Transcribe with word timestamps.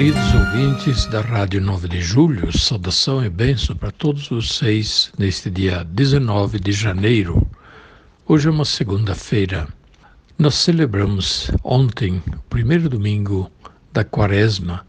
Queridos 0.00 0.34
ouvintes 0.34 1.04
da 1.04 1.20
Rádio 1.20 1.60
9 1.60 1.86
de 1.86 2.00
Julho, 2.00 2.58
saudação 2.58 3.22
e 3.22 3.28
bênção 3.28 3.76
para 3.76 3.90
todos 3.90 4.30
vocês 4.30 5.12
neste 5.18 5.50
dia 5.50 5.84
19 5.84 6.58
de 6.58 6.72
janeiro. 6.72 7.46
Hoje 8.26 8.48
é 8.48 8.50
uma 8.50 8.64
segunda-feira. 8.64 9.68
Nós 10.38 10.54
celebramos 10.54 11.50
ontem, 11.62 12.22
o 12.34 12.38
primeiro 12.48 12.88
domingo 12.88 13.52
da 13.92 14.02
Quaresma. 14.02 14.86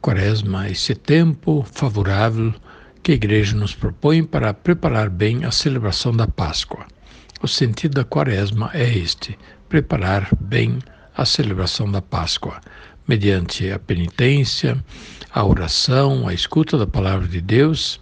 Quaresma, 0.00 0.70
esse 0.70 0.94
tempo 0.94 1.66
favorável 1.72 2.54
que 3.02 3.10
a 3.10 3.14
Igreja 3.16 3.56
nos 3.56 3.74
propõe 3.74 4.22
para 4.22 4.54
preparar 4.54 5.10
bem 5.10 5.44
a 5.44 5.50
celebração 5.50 6.16
da 6.16 6.28
Páscoa. 6.28 6.86
O 7.42 7.48
sentido 7.48 7.94
da 7.94 8.04
Quaresma 8.04 8.70
é 8.72 8.96
este: 8.96 9.36
preparar 9.68 10.28
bem 10.40 10.78
a 11.16 11.24
celebração 11.24 11.90
da 11.90 12.00
Páscoa 12.00 12.60
mediante 13.06 13.70
a 13.70 13.78
penitência, 13.78 14.82
a 15.32 15.44
oração, 15.44 16.26
a 16.26 16.34
escuta 16.34 16.78
da 16.78 16.86
palavra 16.86 17.28
de 17.28 17.40
Deus 17.40 18.00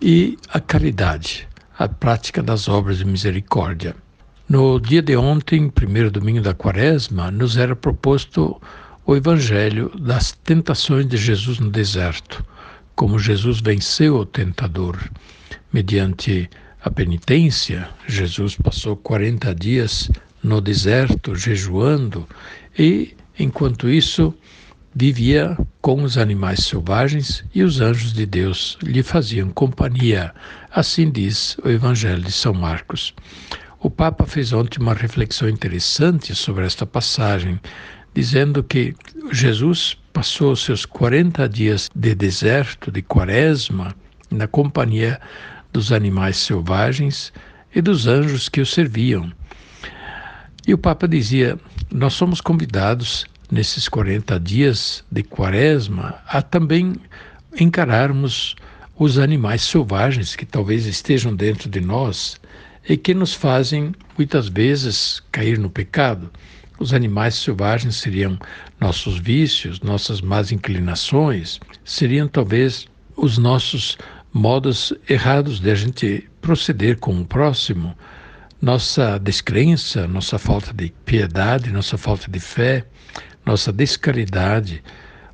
e 0.00 0.38
a 0.48 0.60
caridade, 0.60 1.48
a 1.78 1.88
prática 1.88 2.42
das 2.42 2.68
obras 2.68 2.98
de 2.98 3.04
misericórdia. 3.04 3.94
No 4.48 4.78
dia 4.78 5.02
de 5.02 5.16
ontem, 5.16 5.68
primeiro 5.68 6.10
domingo 6.10 6.40
da 6.40 6.54
quaresma, 6.54 7.30
nos 7.30 7.56
era 7.56 7.74
proposto 7.74 8.60
o 9.04 9.16
evangelho 9.16 9.90
das 9.98 10.32
tentações 10.32 11.06
de 11.06 11.16
Jesus 11.16 11.58
no 11.58 11.70
deserto, 11.70 12.44
como 12.94 13.18
Jesus 13.18 13.60
venceu 13.60 14.16
o 14.16 14.26
tentador. 14.26 14.98
Mediante 15.72 16.48
a 16.84 16.90
penitência, 16.90 17.88
Jesus 18.06 18.56
passou 18.56 18.96
40 18.96 19.54
dias 19.54 20.08
no 20.42 20.60
deserto, 20.60 21.34
jejuando, 21.34 22.26
e 22.78 23.16
Enquanto 23.38 23.88
isso, 23.88 24.34
vivia 24.94 25.58
com 25.82 26.02
os 26.02 26.16
animais 26.16 26.60
selvagens 26.60 27.44
e 27.54 27.62
os 27.62 27.80
anjos 27.80 28.14
de 28.14 28.24
Deus 28.24 28.78
lhe 28.82 29.02
faziam 29.02 29.50
companhia. 29.50 30.34
Assim 30.70 31.10
diz 31.10 31.56
o 31.62 31.68
Evangelho 31.68 32.22
de 32.22 32.32
São 32.32 32.54
Marcos. 32.54 33.14
O 33.78 33.90
Papa 33.90 34.24
fez 34.24 34.54
ontem 34.54 34.80
uma 34.80 34.94
reflexão 34.94 35.48
interessante 35.48 36.34
sobre 36.34 36.64
esta 36.64 36.86
passagem, 36.86 37.60
dizendo 38.14 38.64
que 38.64 38.94
Jesus 39.30 39.98
passou 40.14 40.56
seus 40.56 40.86
40 40.86 41.46
dias 41.46 41.90
de 41.94 42.14
deserto, 42.14 42.90
de 42.90 43.02
quaresma, 43.02 43.94
na 44.30 44.46
companhia 44.46 45.20
dos 45.72 45.92
animais 45.92 46.38
selvagens 46.38 47.34
e 47.74 47.82
dos 47.82 48.06
anjos 48.06 48.48
que 48.48 48.62
o 48.62 48.66
serviam. 48.66 49.30
E 50.66 50.72
o 50.72 50.78
Papa 50.78 51.06
dizia: 51.06 51.58
nós 51.92 52.14
somos 52.14 52.40
convidados 52.40 53.26
nesses 53.50 53.88
40 53.88 54.38
dias 54.40 55.04
de 55.10 55.22
quaresma 55.22 56.16
a 56.26 56.42
também 56.42 56.96
encararmos 57.58 58.56
os 58.98 59.18
animais 59.18 59.62
selvagens 59.62 60.34
que 60.34 60.44
talvez 60.44 60.86
estejam 60.86 61.34
dentro 61.34 61.68
de 61.68 61.80
nós 61.80 62.40
e 62.88 62.96
que 62.96 63.14
nos 63.14 63.34
fazem 63.34 63.94
muitas 64.16 64.48
vezes 64.48 65.22
cair 65.30 65.58
no 65.58 65.70
pecado. 65.70 66.30
Os 66.78 66.92
animais 66.92 67.34
selvagens 67.36 67.96
seriam 67.96 68.38
nossos 68.80 69.18
vícios, 69.18 69.80
nossas 69.80 70.20
más 70.20 70.52
inclinações, 70.52 71.60
seriam 71.84 72.28
talvez 72.28 72.86
os 73.16 73.38
nossos 73.38 73.96
modos 74.32 74.92
errados 75.08 75.60
de 75.60 75.70
a 75.70 75.74
gente 75.74 76.28
proceder 76.42 76.98
com 76.98 77.20
o 77.20 77.24
próximo, 77.24 77.96
nossa 78.60 79.18
descrença, 79.18 80.06
nossa 80.06 80.38
falta 80.38 80.72
de 80.72 80.92
piedade, 81.04 81.70
nossa 81.70 81.98
falta 81.98 82.30
de 82.30 82.40
fé, 82.40 82.84
nossa 83.44 83.72
descaridade, 83.72 84.82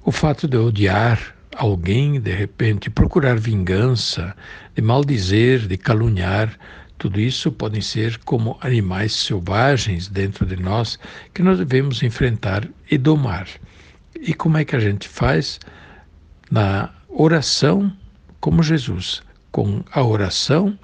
o 0.04 0.10
fato 0.10 0.48
de 0.48 0.56
odiar 0.56 1.34
alguém, 1.56 2.20
de 2.20 2.32
repente, 2.32 2.90
procurar 2.90 3.38
vingança, 3.38 4.34
de 4.74 4.82
maldizer, 4.82 5.66
de 5.66 5.76
caluniar, 5.76 6.58
tudo 6.98 7.20
isso 7.20 7.50
podem 7.50 7.80
ser 7.80 8.18
como 8.18 8.56
animais 8.60 9.12
selvagens 9.12 10.08
dentro 10.08 10.46
de 10.46 10.56
nós 10.56 10.98
que 11.34 11.42
nós 11.42 11.58
devemos 11.58 12.02
enfrentar 12.02 12.68
e 12.90 12.96
domar. 12.96 13.48
E 14.20 14.32
como 14.32 14.56
é 14.56 14.64
que 14.64 14.76
a 14.76 14.80
gente 14.80 15.08
faz? 15.08 15.58
Na 16.50 16.90
oração, 17.08 17.92
como 18.40 18.62
Jesus, 18.62 19.22
com 19.50 19.82
a 19.92 20.02
oração, 20.02 20.78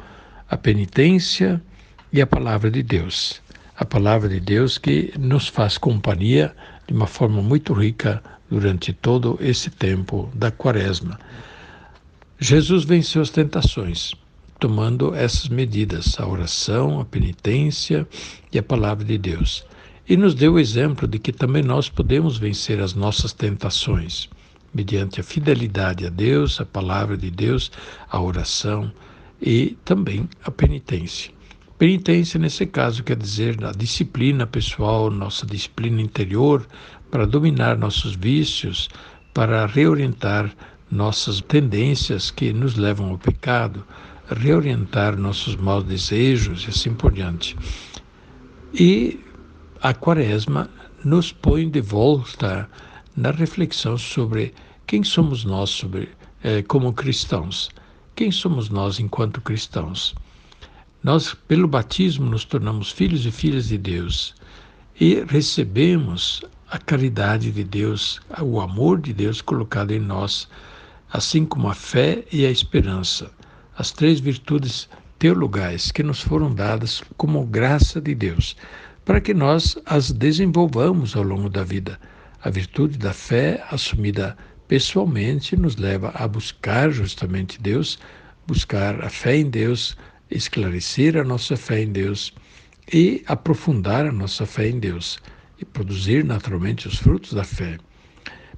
a 0.48 0.56
penitência, 0.56 1.62
e 2.12 2.20
a 2.20 2.26
palavra 2.26 2.70
de 2.70 2.82
Deus. 2.82 3.40
A 3.76 3.84
palavra 3.84 4.28
de 4.28 4.40
Deus 4.40 4.78
que 4.78 5.12
nos 5.18 5.46
faz 5.48 5.78
companhia 5.78 6.54
de 6.86 6.94
uma 6.94 7.06
forma 7.06 7.42
muito 7.42 7.72
rica 7.72 8.22
durante 8.50 8.92
todo 8.92 9.38
esse 9.40 9.70
tempo 9.70 10.30
da 10.34 10.50
Quaresma. 10.50 11.18
Jesus 12.40 12.84
venceu 12.84 13.20
as 13.20 13.30
tentações, 13.30 14.14
tomando 14.58 15.14
essas 15.14 15.48
medidas, 15.48 16.18
a 16.18 16.26
oração, 16.26 17.00
a 17.00 17.04
penitência 17.04 18.06
e 18.52 18.58
a 18.58 18.62
palavra 18.62 19.04
de 19.04 19.18
Deus. 19.18 19.64
E 20.08 20.16
nos 20.16 20.34
deu 20.34 20.54
o 20.54 20.58
exemplo 20.58 21.06
de 21.06 21.18
que 21.18 21.32
também 21.32 21.62
nós 21.62 21.88
podemos 21.88 22.38
vencer 22.38 22.80
as 22.80 22.94
nossas 22.94 23.32
tentações, 23.32 24.28
mediante 24.72 25.20
a 25.20 25.24
fidelidade 25.24 26.06
a 26.06 26.10
Deus, 26.10 26.60
a 26.60 26.64
palavra 26.64 27.16
de 27.16 27.30
Deus, 27.30 27.70
a 28.10 28.20
oração 28.20 28.90
e 29.40 29.76
também 29.84 30.28
a 30.42 30.50
penitência. 30.50 31.37
Penitência, 31.78 32.40
nesse 32.40 32.66
caso, 32.66 33.04
quer 33.04 33.16
dizer 33.16 33.64
a 33.64 33.70
disciplina 33.70 34.44
pessoal, 34.48 35.12
nossa 35.12 35.46
disciplina 35.46 36.02
interior, 36.02 36.66
para 37.08 37.24
dominar 37.24 37.78
nossos 37.78 38.16
vícios, 38.16 38.88
para 39.32 39.64
reorientar 39.64 40.50
nossas 40.90 41.40
tendências 41.40 42.32
que 42.32 42.52
nos 42.52 42.74
levam 42.74 43.10
ao 43.10 43.18
pecado, 43.18 43.86
reorientar 44.28 45.16
nossos 45.16 45.54
maus 45.54 45.84
desejos 45.84 46.64
e 46.64 46.70
assim 46.70 46.94
por 46.94 47.12
diante. 47.12 47.56
E 48.74 49.20
a 49.80 49.94
Quaresma 49.94 50.68
nos 51.04 51.30
põe 51.30 51.70
de 51.70 51.80
volta 51.80 52.68
na 53.16 53.30
reflexão 53.30 53.96
sobre 53.96 54.52
quem 54.84 55.04
somos 55.04 55.44
nós 55.44 55.70
sobre, 55.70 56.08
eh, 56.42 56.60
como 56.62 56.92
cristãos. 56.92 57.70
Quem 58.16 58.32
somos 58.32 58.68
nós 58.68 58.98
enquanto 58.98 59.40
cristãos? 59.40 60.16
Nós, 61.02 61.32
pelo 61.32 61.68
batismo, 61.68 62.28
nos 62.28 62.44
tornamos 62.44 62.90
filhos 62.90 63.24
e 63.24 63.30
filhas 63.30 63.68
de 63.68 63.78
Deus 63.78 64.34
e 65.00 65.24
recebemos 65.28 66.42
a 66.68 66.76
caridade 66.76 67.52
de 67.52 67.62
Deus, 67.62 68.20
o 68.40 68.60
amor 68.60 69.00
de 69.00 69.12
Deus 69.12 69.40
colocado 69.40 69.92
em 69.92 70.00
nós, 70.00 70.48
assim 71.10 71.46
como 71.46 71.68
a 71.68 71.74
fé 71.74 72.24
e 72.32 72.44
a 72.44 72.50
esperança, 72.50 73.30
as 73.76 73.92
três 73.92 74.18
virtudes 74.18 74.88
teologais 75.20 75.92
que 75.92 76.02
nos 76.02 76.20
foram 76.20 76.52
dadas 76.52 77.00
como 77.16 77.46
graça 77.46 78.00
de 78.00 78.12
Deus, 78.14 78.56
para 79.04 79.20
que 79.20 79.32
nós 79.32 79.78
as 79.86 80.10
desenvolvamos 80.10 81.14
ao 81.14 81.22
longo 81.22 81.48
da 81.48 81.62
vida. 81.62 81.98
A 82.42 82.50
virtude 82.50 82.98
da 82.98 83.12
fé, 83.12 83.64
assumida 83.70 84.36
pessoalmente, 84.66 85.56
nos 85.56 85.76
leva 85.76 86.10
a 86.14 86.26
buscar 86.26 86.90
justamente 86.90 87.62
Deus, 87.62 88.00
buscar 88.48 89.02
a 89.04 89.08
fé 89.08 89.36
em 89.36 89.48
Deus 89.48 89.96
esclarecer 90.30 91.16
a 91.16 91.24
nossa 91.24 91.56
fé 91.56 91.82
em 91.82 91.92
Deus 91.92 92.34
e 92.92 93.22
aprofundar 93.26 94.06
a 94.06 94.12
nossa 94.12 94.46
fé 94.46 94.68
em 94.68 94.78
Deus 94.78 95.18
e 95.58 95.64
produzir 95.64 96.24
naturalmente 96.24 96.86
os 96.86 96.98
frutos 96.98 97.32
da 97.32 97.44
fé. 97.44 97.78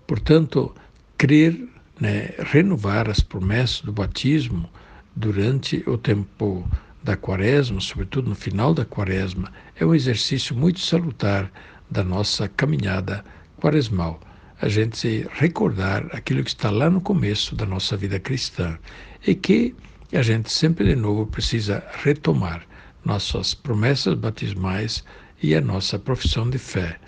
Portanto, 0.06 0.74
crer, 1.16 1.68
né, 2.00 2.34
renovar 2.38 3.08
as 3.08 3.20
promessas 3.20 3.80
do 3.80 3.92
batismo 3.92 4.68
durante 5.14 5.82
o 5.88 5.96
tempo 5.96 6.68
da 7.02 7.16
quaresma, 7.16 7.80
sobretudo 7.80 8.28
no 8.28 8.34
final 8.34 8.74
da 8.74 8.84
quaresma, 8.84 9.52
é 9.76 9.84
um 9.84 9.94
exercício 9.94 10.54
muito 10.54 10.80
salutar 10.80 11.50
da 11.90 12.04
nossa 12.04 12.48
caminhada 12.48 13.24
quaresmal. 13.56 14.20
A 14.60 14.68
gente 14.68 14.98
se 14.98 15.26
recordar 15.32 16.06
aquilo 16.12 16.44
que 16.44 16.50
está 16.50 16.70
lá 16.70 16.90
no 16.90 17.00
começo 17.00 17.54
da 17.54 17.64
nossa 17.64 17.96
vida 17.96 18.20
cristã 18.20 18.78
e 19.26 19.34
que 19.34 19.74
e 20.12 20.16
a 20.16 20.22
gente 20.22 20.50
sempre 20.50 20.84
de 20.84 20.96
novo 20.96 21.26
precisa 21.26 21.84
retomar 22.02 22.66
nossas 23.04 23.54
promessas 23.54 24.14
batismais 24.14 25.04
e 25.42 25.54
a 25.54 25.60
nossa 25.60 25.98
profissão 25.98 26.48
de 26.48 26.58
fé. 26.58 26.98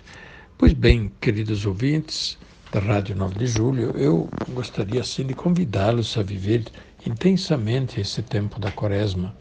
Pois 0.57 0.73
bem, 0.73 1.11
queridos 1.19 1.65
ouvintes 1.65 2.37
da 2.71 2.79
Rádio 2.79 3.15
9 3.15 3.37
de 3.37 3.47
Julho, 3.47 3.91
eu 3.97 4.29
gostaria 4.49 5.01
assim 5.01 5.25
de 5.25 5.33
convidá-los 5.33 6.17
a 6.17 6.23
viver 6.23 6.65
intensamente 7.05 7.99
esse 7.99 8.21
tempo 8.21 8.59
da 8.59 8.71
Quaresma, 8.71 9.35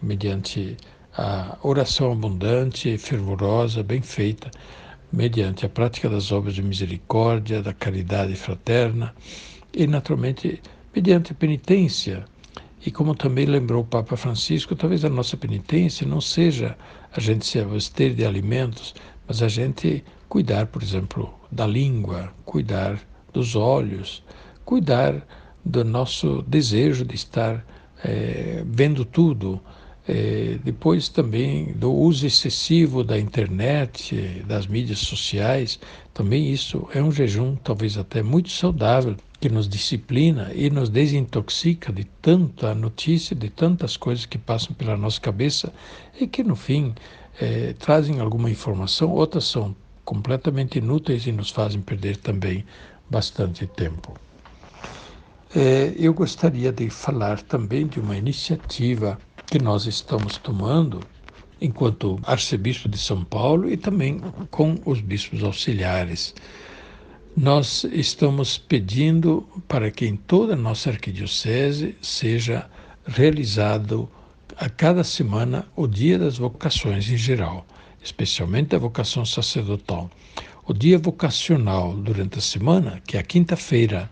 mediante 0.00 0.76
a 1.16 1.58
oração 1.62 2.12
abundante, 2.12 2.96
fervorosa, 2.98 3.82
bem 3.82 4.02
feita, 4.02 4.50
mediante 5.10 5.66
a 5.66 5.68
prática 5.68 6.08
das 6.08 6.30
obras 6.30 6.54
de 6.54 6.62
misericórdia, 6.62 7.62
da 7.62 7.72
caridade 7.72 8.36
fraterna 8.36 9.14
e, 9.72 9.86
naturalmente, 9.86 10.62
mediante 10.94 11.34
penitência. 11.34 12.24
E 12.84 12.90
como 12.90 13.14
também 13.14 13.44
lembrou 13.46 13.82
o 13.82 13.86
Papa 13.86 14.16
Francisco, 14.16 14.76
talvez 14.76 15.04
a 15.04 15.08
nossa 15.08 15.36
penitência 15.36 16.06
não 16.06 16.20
seja 16.20 16.76
a 17.12 17.20
gente 17.20 17.46
se 17.46 17.58
abster 17.58 18.14
de 18.14 18.24
alimentos, 18.24 18.94
mas 19.26 19.42
a 19.42 19.48
gente 19.48 20.04
cuidar, 20.28 20.66
por 20.66 20.82
exemplo, 20.82 21.34
da 21.50 21.66
língua, 21.66 22.32
cuidar 22.44 23.00
dos 23.32 23.56
olhos, 23.56 24.22
cuidar 24.64 25.26
do 25.64 25.84
nosso 25.84 26.42
desejo 26.42 27.04
de 27.04 27.14
estar 27.14 27.64
é, 28.04 28.62
vendo 28.66 29.04
tudo, 29.04 29.60
é, 30.06 30.58
depois 30.64 31.08
também 31.08 31.72
do 31.72 31.92
uso 31.92 32.26
excessivo 32.26 33.04
da 33.04 33.18
internet, 33.18 34.42
das 34.46 34.66
mídias 34.66 35.00
sociais, 35.00 35.78
também 36.14 36.50
isso 36.50 36.88
é 36.94 37.02
um 37.02 37.12
jejum 37.12 37.56
talvez 37.56 37.98
até 37.98 38.22
muito 38.22 38.50
saudável, 38.50 39.16
que 39.40 39.48
nos 39.48 39.68
disciplina 39.68 40.50
e 40.54 40.68
nos 40.68 40.88
desintoxica 40.88 41.92
de 41.92 42.04
tanta 42.04 42.74
notícia, 42.74 43.36
de 43.36 43.48
tantas 43.48 43.96
coisas 43.96 44.26
que 44.26 44.38
passam 44.38 44.74
pela 44.74 44.96
nossa 44.96 45.20
cabeça 45.20 45.72
e 46.20 46.26
que 46.26 46.42
no 46.42 46.56
fim 46.56 46.94
é, 47.40 47.72
trazem 47.74 48.20
alguma 48.20 48.50
informação, 48.50 49.10
outras 49.10 49.44
são 49.44 49.74
completamente 50.04 50.78
inúteis 50.78 51.26
e 51.26 51.32
nos 51.32 51.50
fazem 51.50 51.80
perder 51.80 52.16
também 52.16 52.64
bastante 53.08 53.66
tempo. 53.66 54.14
É, 55.54 55.94
eu 55.96 56.12
gostaria 56.12 56.72
de 56.72 56.90
falar 56.90 57.40
também 57.42 57.86
de 57.86 58.00
uma 58.00 58.16
iniciativa 58.16 59.18
que 59.46 59.58
nós 59.58 59.86
estamos 59.86 60.36
tomando 60.36 61.00
enquanto 61.60 62.18
arcebispo 62.22 62.88
de 62.88 62.98
São 62.98 63.24
Paulo 63.24 63.68
e 63.68 63.76
também 63.76 64.20
com 64.50 64.76
os 64.84 65.00
bispos 65.00 65.42
auxiliares. 65.42 66.34
Nós 67.40 67.84
estamos 67.92 68.58
pedindo 68.58 69.48
para 69.68 69.92
que 69.92 70.04
em 70.04 70.16
toda 70.16 70.54
a 70.54 70.56
nossa 70.56 70.90
arquidiocese 70.90 71.94
seja 72.02 72.68
realizado 73.06 74.10
a 74.56 74.68
cada 74.68 75.04
semana 75.04 75.64
o 75.76 75.86
Dia 75.86 76.18
das 76.18 76.38
Vocações 76.38 77.08
em 77.08 77.16
geral, 77.16 77.64
especialmente 78.02 78.74
a 78.74 78.78
vocação 78.80 79.24
sacerdotal. 79.24 80.10
O 80.66 80.74
dia 80.74 80.98
vocacional 80.98 81.94
durante 81.94 82.40
a 82.40 82.42
semana, 82.42 83.00
que 83.06 83.16
é 83.16 83.20
a 83.20 83.22
quinta-feira, 83.22 84.10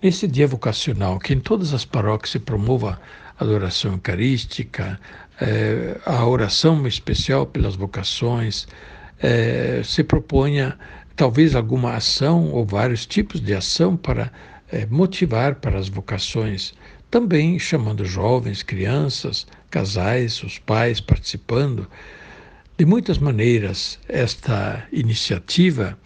Nesse 0.00 0.28
dia 0.28 0.46
vocacional, 0.46 1.18
que 1.18 1.34
em 1.34 1.40
todas 1.40 1.74
as 1.74 1.84
paróquias 1.84 2.30
se 2.30 2.38
promova 2.38 3.00
a 3.36 3.44
adoração 3.44 3.92
eucarística, 3.92 4.98
é, 5.40 6.00
a 6.06 6.24
oração 6.24 6.86
especial 6.86 7.46
pelas 7.46 7.74
vocações, 7.74 8.68
é, 9.20 9.82
se 9.84 10.04
proponha 10.04 10.78
talvez 11.18 11.56
alguma 11.56 11.96
ação 11.96 12.52
ou 12.52 12.64
vários 12.64 13.04
tipos 13.04 13.40
de 13.40 13.52
ação 13.52 13.96
para 13.96 14.32
é, 14.70 14.86
motivar 14.86 15.56
para 15.56 15.76
as 15.76 15.88
vocações, 15.88 16.72
também 17.10 17.58
chamando 17.58 18.04
jovens, 18.04 18.62
crianças, 18.62 19.44
casais, 19.68 20.40
os 20.44 20.60
pais 20.60 21.00
participando. 21.00 21.88
De 22.78 22.86
muitas 22.86 23.18
maneiras, 23.18 23.98
esta 24.08 24.86
iniciativa 24.92 25.98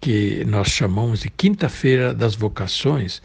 que 0.00 0.42
nós 0.46 0.68
chamamos 0.68 1.20
de 1.20 1.28
Quinta-feira 1.28 2.14
das 2.14 2.34
Vocações, 2.34 3.20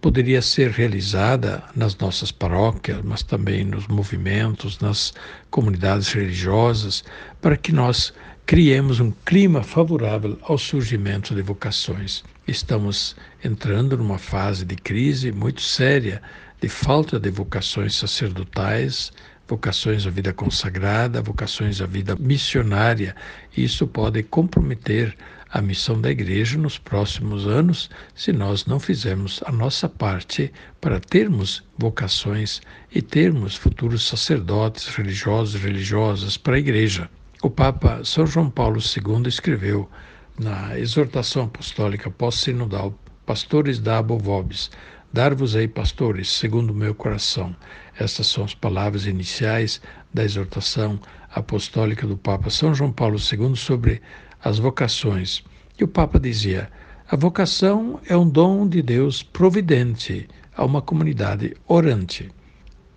poderia 0.00 0.42
ser 0.42 0.72
realizada 0.72 1.62
nas 1.76 1.96
nossas 1.96 2.32
paróquias, 2.32 3.00
mas 3.04 3.22
também 3.22 3.64
nos 3.64 3.86
movimentos, 3.86 4.80
nas 4.80 5.14
comunidades 5.48 6.08
religiosas, 6.08 7.04
para 7.40 7.56
que 7.56 7.70
nós 7.70 8.12
criemos 8.44 9.00
um 9.00 9.10
clima 9.24 9.62
favorável 9.62 10.38
ao 10.42 10.58
surgimento 10.58 11.34
de 11.34 11.42
vocações. 11.42 12.24
Estamos 12.46 13.16
entrando 13.42 13.96
numa 13.96 14.18
fase 14.18 14.64
de 14.64 14.76
crise 14.76 15.30
muito 15.30 15.62
séria, 15.62 16.20
de 16.60 16.68
falta 16.68 17.18
de 17.18 17.30
vocações 17.30 17.94
sacerdotais, 17.94 19.12
vocações 19.48 20.06
à 20.06 20.10
vida 20.10 20.32
consagrada, 20.32 21.22
vocações 21.22 21.80
à 21.80 21.86
vida 21.86 22.16
missionária. 22.16 23.14
Isso 23.56 23.86
pode 23.86 24.22
comprometer 24.24 25.16
a 25.50 25.62
missão 25.62 26.00
da 26.00 26.10
Igreja 26.10 26.58
nos 26.58 26.78
próximos 26.78 27.46
anos 27.46 27.90
se 28.14 28.32
nós 28.32 28.66
não 28.66 28.80
fizermos 28.80 29.40
a 29.46 29.52
nossa 29.52 29.88
parte 29.88 30.52
para 30.80 30.98
termos 30.98 31.62
vocações 31.78 32.60
e 32.90 33.00
termos 33.00 33.54
futuros 33.54 34.06
sacerdotes, 34.06 34.88
religiosos 34.88 35.54
e 35.54 35.64
religiosas 35.64 36.36
para 36.36 36.56
a 36.56 36.58
Igreja. 36.58 37.08
O 37.44 37.50
Papa 37.50 38.04
São 38.04 38.24
João 38.24 38.48
Paulo 38.48 38.78
II 38.78 39.26
escreveu 39.26 39.90
na 40.38 40.78
exortação 40.78 41.46
apostólica 41.46 42.08
pós-sinodal 42.08 42.94
Pastores 43.26 43.80
da 43.80 44.00
Vobis, 44.00 44.70
dar-vos-ei 45.12 45.66
pastores, 45.66 46.30
segundo 46.30 46.70
o 46.70 46.74
meu 46.74 46.94
coração. 46.94 47.52
Estas 47.98 48.28
são 48.28 48.44
as 48.44 48.54
palavras 48.54 49.06
iniciais 49.06 49.82
da 50.14 50.22
exortação 50.22 51.00
apostólica 51.34 52.06
do 52.06 52.16
Papa 52.16 52.48
São 52.48 52.72
João 52.72 52.92
Paulo 52.92 53.16
II 53.18 53.56
sobre 53.56 54.00
as 54.40 54.60
vocações. 54.60 55.42
E 55.76 55.82
o 55.82 55.88
Papa 55.88 56.20
dizia: 56.20 56.70
a 57.10 57.16
vocação 57.16 57.98
é 58.06 58.16
um 58.16 58.28
dom 58.28 58.68
de 58.68 58.80
Deus 58.80 59.20
providente 59.20 60.28
a 60.56 60.64
uma 60.64 60.80
comunidade 60.80 61.56
orante. 61.66 62.30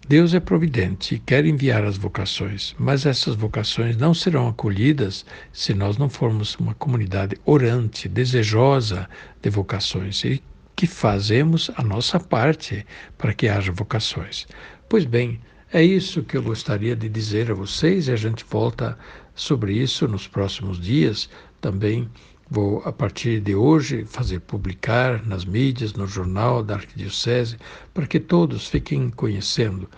Deus 0.08 0.36
é 0.36 0.40
providente 0.40 1.16
e 1.16 1.20
quer 1.20 1.48
enviar 1.48 1.84
as 1.84 1.98
vocações, 1.98 2.76
mas 2.78 3.08
essas 3.08 3.34
vocações 3.34 3.98
não 3.98 4.14
serão 4.14 4.48
acolhidas 4.48 5.26
se 5.52 5.74
nós 5.74 5.98
não 5.98 6.08
formos 6.08 6.54
uma 6.58 6.76
comunidade 6.76 7.36
orante, 7.44 8.08
desejosa 8.08 9.10
de 9.42 9.50
vocações 9.50 10.24
e 10.24 10.44
que 10.76 10.86
fazemos 10.86 11.72
a 11.76 11.82
nossa 11.82 12.20
parte 12.20 12.86
para 13.18 13.34
que 13.34 13.48
haja 13.48 13.72
vocações. 13.72 14.46
Pois 14.88 15.06
bem, 15.06 15.42
é 15.74 15.82
isso 15.82 16.22
que 16.22 16.38
eu 16.38 16.44
gostaria 16.44 16.96
de 16.96 17.10
dizer 17.10 17.50
a 17.50 17.56
vocês 17.56 18.08
e 18.08 18.12
a 18.12 18.16
gente 18.16 18.46
volta 18.48 18.96
sobre 19.34 19.74
isso 19.74 20.08
nos 20.08 20.28
próximos 20.28 20.80
dias. 20.80 21.28
Também 21.60 22.08
vou, 22.50 22.82
a 22.86 22.92
partir 22.92 23.40
de 23.40 23.56
hoje, 23.56 24.06
fazer 24.06 24.40
publicar 24.42 25.26
nas 25.26 25.46
mídias, 25.46 25.94
no 25.94 26.08
jornal 26.08 26.64
da 26.64 26.76
Arquidiocese, 26.76 27.58
para 27.94 28.08
que 28.08 28.20
todos 28.20 28.68
fiquem 28.68 29.10
conhecendo. 29.10 29.90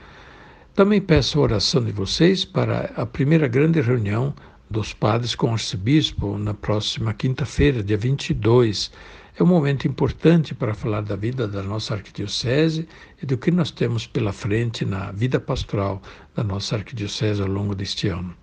Também 0.74 1.01
peço 1.01 1.39
a 1.39 1.41
oração 1.41 1.83
de 1.83 1.91
vocês 1.91 2.45
para 2.45 2.91
a 2.95 3.05
primeira 3.05 3.48
grande 3.48 3.81
reunião 3.81 4.33
dos 4.69 4.93
padres 4.93 5.33
com 5.33 5.48
o 5.48 5.53
arcebispo 5.53 6.38
na 6.38 6.53
próxima 6.53 7.13
quinta-feira, 7.13 7.81
dia 7.81 7.98
22. 7.98 8.91
É 9.39 9.43
um 9.43 9.48
momento 9.48 9.88
importante 9.88 10.53
para 10.53 10.74
falar 10.74 11.01
da 11.01 11.15
vida 11.15 11.48
da 11.48 11.63
nossa 11.63 11.93
arquidiocese 11.93 12.88
e 13.22 13.25
do 13.25 13.38
que 13.38 13.51
nós 13.51 13.72
temos 13.72 14.07
pela 14.07 14.33
frente 14.33 14.83
na 14.83 15.12
vida 15.12 15.39
pastoral 15.39 16.01
da 16.36 16.43
nossa 16.43 16.75
arquidiocese 16.75 17.41
ao 17.41 17.48
longo 17.48 17.75
deste 17.75 18.07
ano. 18.07 18.36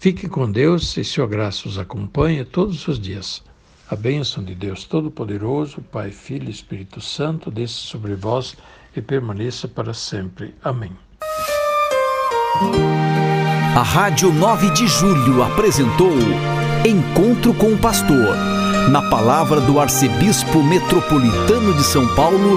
Fique 0.00 0.28
com 0.28 0.50
Deus 0.50 0.96
e 0.96 1.02
sua 1.02 1.26
graça 1.26 1.66
os 1.66 1.76
acompanhe 1.76 2.44
todos 2.44 2.86
os 2.86 3.00
dias. 3.00 3.42
A 3.90 3.96
bênção 3.96 4.44
de 4.44 4.54
Deus 4.54 4.84
Todo-Poderoso, 4.84 5.82
Pai, 5.90 6.12
Filho 6.12 6.46
e 6.46 6.52
Espírito 6.52 7.00
Santo, 7.00 7.50
desça 7.50 7.78
sobre 7.78 8.14
vós 8.14 8.56
e 8.94 9.02
permaneça 9.02 9.66
para 9.66 9.92
sempre. 9.92 10.54
Amém. 10.62 10.92
A 13.76 13.82
Rádio 13.82 14.32
9 14.32 14.70
de 14.70 14.86
Julho 14.86 15.42
apresentou 15.42 16.12
Encontro 16.86 17.52
com 17.54 17.72
o 17.72 17.78
Pastor, 17.78 18.36
na 18.92 19.02
palavra 19.10 19.60
do 19.60 19.80
Arcebispo 19.80 20.62
Metropolitano 20.62 21.74
de 21.74 21.82
São 21.82 22.06
Paulo, 22.14 22.56